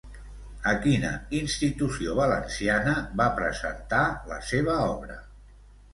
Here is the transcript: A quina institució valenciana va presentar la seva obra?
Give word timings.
A 0.71 0.71
quina 0.85 1.09
institució 1.41 2.17
valenciana 2.21 2.95
va 3.21 3.29
presentar 3.41 4.03
la 4.33 4.41
seva 4.53 4.79
obra? 4.99 5.25